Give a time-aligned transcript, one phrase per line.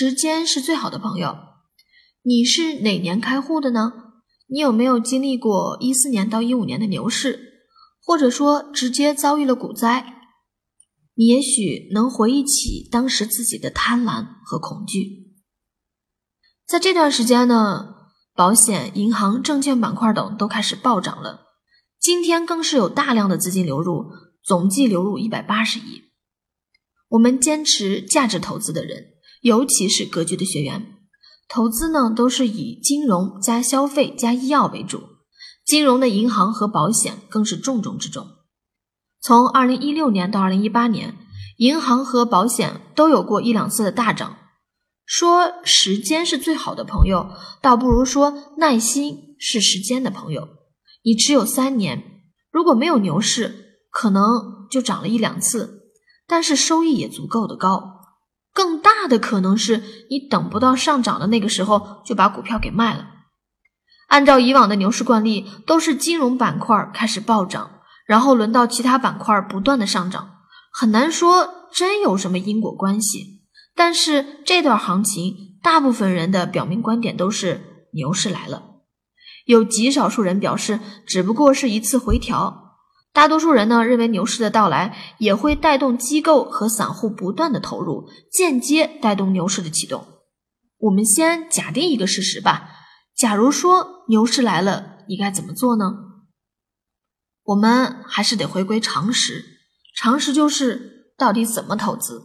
[0.00, 1.36] 时间是最好的朋友。
[2.22, 3.92] 你是哪年开户的呢？
[4.46, 7.64] 你有没有经历过一四年到一五年的牛市，
[8.00, 10.14] 或者说直接遭遇了股灾？
[11.14, 15.34] 你也许能回忆起当时自己的贪婪和恐惧。
[16.64, 17.96] 在这段时间呢，
[18.36, 21.48] 保险、银行、证券板块等都开始暴涨了。
[21.98, 24.12] 今天更是有大量的资金流入，
[24.44, 26.12] 总计流入一百八十亿。
[27.08, 30.94] 我们坚持价值投资的人，尤其是格局的学员。
[31.48, 35.02] 投资呢，都是以金融加消费加医药为主，
[35.64, 38.26] 金融的银行和保险更是重中之重。
[39.20, 41.16] 从二零一六年到二零一八年，
[41.56, 44.36] 银行和保险都有过一两次的大涨。
[45.06, 47.30] 说时间是最好的朋友，
[47.62, 50.48] 倒不如说耐心是时间的朋友。
[51.02, 55.92] 你持有三年，如果没有牛市，可能就涨了一两次，
[56.26, 57.97] 但是收益也足够的高。
[58.52, 63.06] 更大的可能是你等不到上涨的那个时候就把股票给卖了。
[64.08, 70.30] 按照以往的牛市惯例，都是金融板块开始暴涨，然后轮到其他板块不断的上涨，
[70.72, 73.42] 很难说真有什么因果关系。
[73.74, 78.62] 但是这段行情，大部分人的表明观点都是牛市来了，
[79.44, 82.67] 有极少数人表示只不过是一次回调。
[83.18, 90.06] 大多数人呢认为牛市的到来也会带动机构和散户不断的投入，间接带动牛市的启动。
[90.78, 92.70] 我们先假定一个事实吧，
[93.16, 95.96] 假如说牛市来了，你该怎么做呢？
[97.42, 99.44] 我们还是得回归常识，
[99.96, 102.22] 常识就是到底怎么投资？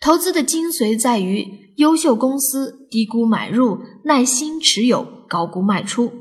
[0.00, 6.12] 投资的精髓在于优秀公司低估买入，耐心持有，高估卖出。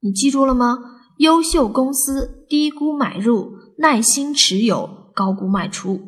[0.00, 0.76] 你记住了吗？
[1.20, 6.00] 优秀公司低估买入，耐心持有，高估卖出。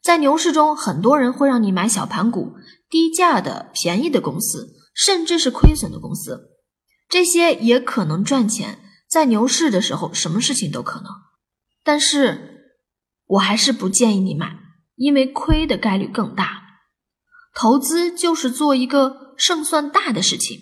[0.00, 2.52] 在牛市中，很多人会让你买小盘股、
[2.88, 6.50] 低价的、便宜的公司，甚至是亏损的公司。
[7.08, 8.78] 这些也可能赚钱。
[9.10, 11.10] 在牛市的时候，什么事情都可能。
[11.82, 12.76] 但是
[13.26, 14.56] 我还是不建议你买，
[14.94, 16.62] 因为亏的概率更大。
[17.56, 20.60] 投资就是做一个胜算大的事情。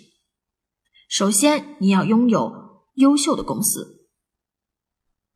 [1.07, 2.66] 首先，你要拥有。
[2.97, 4.07] 优秀的公司，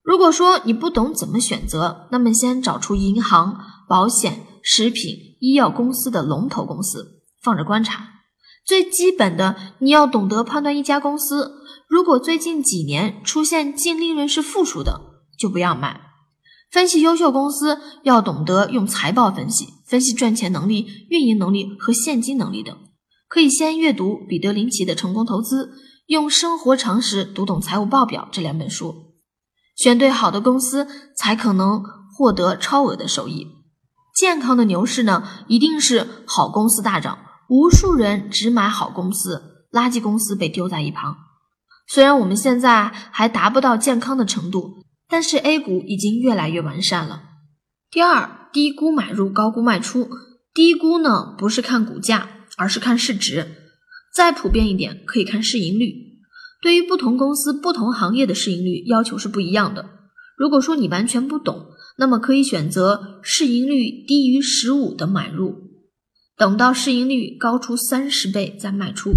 [0.02, 3.56] 如果说你不懂怎么选择，那么先找出银行、
[3.88, 8.08] 保险、食品、医药公司的龙头公司，放着观察。
[8.66, 11.52] 最基本的，你要懂得判断一家公司，
[11.88, 15.00] 如果最近几年出现净利润是负数的，
[15.38, 16.02] 就不要买。
[16.72, 22.76] 分析优秀公司，要懂得用财报分析，分析赚钱能力、运营能力和现金能力等。
[23.28, 25.72] 可以先阅读彼得林奇的成功投资。
[26.08, 29.14] 用生活常识读懂财务报表这两本书，
[29.76, 31.82] 选对好的公司，才可能
[32.14, 33.48] 获得超额的收益。
[34.14, 37.18] 健康的牛市呢，一定是好公司大涨，
[37.50, 41.16] 无数人只买好公司，垃圾公司被丢在一旁。
[41.88, 47.24] 虽然我们现在还达不到健康的程度，但是 A 股已经越来越完善了。
[47.90, 50.10] 第二，低估买入，高估卖出。
[50.54, 53.61] 低估呢，不是看股价，而是看市值。
[54.14, 55.94] 再普遍一点，可以看市盈率。
[56.62, 59.86] 对于不同公司、不同行业的市盈率要求是不一样的。
[60.38, 61.68] 如果说你完全不懂，
[61.98, 65.56] 那么可以选择市盈率低于十五的买入，
[66.38, 69.12] 等到市盈率高出三十倍再卖出。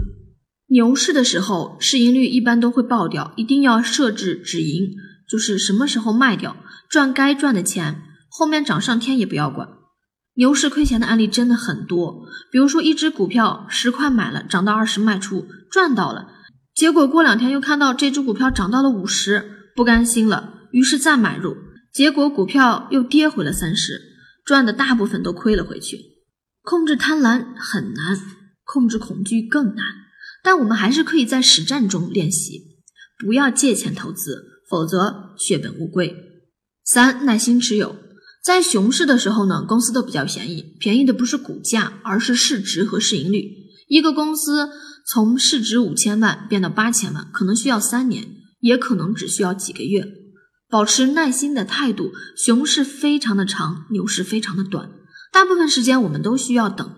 [0.68, 4.90] 牛市的时候，市盈率一般都会爆掉，一定要设置止盈，
[5.28, 6.56] 就是什么时候卖掉，
[6.88, 9.68] 赚该赚的钱，后面涨上天也不要管。
[10.36, 16.28] 牛市亏钱的案例真的很多，比如说一只股票十块买了，涨到二十卖出，赚到了，
[16.74, 21.56] 结果过两天又看到这只股票涨到了五十，不甘心了，于是再买入，
[21.92, 24.00] 结果股票又跌回了三十，
[24.44, 25.98] 赚的大部分都亏了回去。
[26.62, 28.18] 控制贪婪很难，
[28.64, 29.84] 控制恐惧更难，
[30.42, 32.60] 但我们还是可以在实战中练习，
[33.24, 36.12] 不要借钱投资，否则血本无归。
[36.82, 38.03] 三，耐心持有。
[38.44, 43.50] 在熊市的时候呢，公司都比较便宜，便宜的不是股价，而是市值和市盈率。
[43.88, 44.68] 一个公司
[45.06, 48.26] 从市值五千万变到八千万，可能需要三年，
[48.60, 50.06] 也可能只需要几个月。
[50.68, 54.90] 保持耐心的态度，熊市非常的长，牛市非常的短，
[55.32, 56.94] 大部分时间我们都需要等。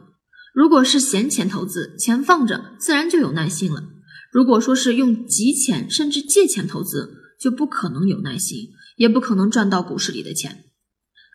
[0.52, 3.84] 如果是闲钱投资，钱放着，自然就有耐心了。
[4.32, 10.64] 如果说是用急钱甚至借钱投资，就不可能有耐心，也不可能赚到股市里的钱。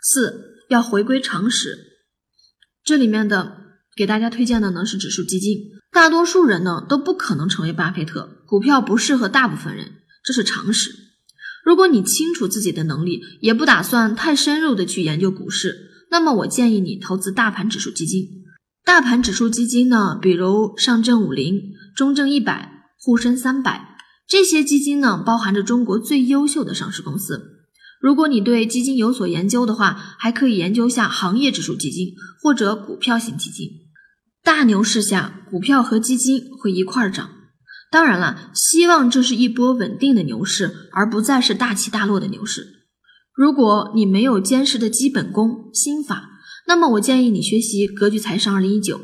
[0.02, 1.78] 四要回归常识，
[2.84, 3.58] 这里面的
[3.96, 5.58] 给大家推荐的呢是指数基金。
[5.92, 9.92] 大多数人呢都不可能成为巴菲特，股票不适合大部分人，
[10.24, 10.90] 这是常识。
[11.64, 18.28] 如果你清楚自己的能力，也不打算太深入的去研究股市，那么我建议你投资大盘指数基金。
[18.84, 21.62] 大盘指数基金呢，比如上证五零、
[21.96, 23.96] 中证一百、沪深三百
[24.28, 27.61] 这些基金呢，包含着中国最优秀的上市公司。
[28.02, 33.70] 如果你对基金有所研究的话，还可以研究下行业指数基金或者股票型基金。
[34.44, 37.30] 大牛市下，股票和基金会一块儿涨。
[37.92, 42.66] 当然了，希望这是一波稳定的牛市，而不再是大起大落的牛市。
[43.36, 46.30] 如果你没有坚实的基本功心法，
[46.68, 48.98] 那么我建议你学习《格局财商二零一九》，